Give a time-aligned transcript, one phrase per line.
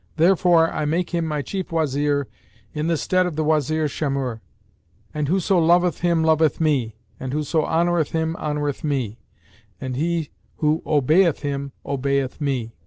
[0.17, 2.27] Therefore I make him my Chief Wazir
[2.73, 4.41] in the stead of the Wazir Shamhur;
[5.13, 9.19] and whoso loveth him loveth me, and whoso honoureth him honoureth me,
[9.79, 12.73] and he who obeyeth him obeyeth me."